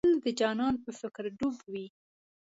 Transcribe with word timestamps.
تل 0.05 0.15
د 0.25 0.27
جانان 0.39 0.75
په 0.83 0.91
فکر 0.99 1.23
ډوب 1.37 1.57
وې. 1.71 1.85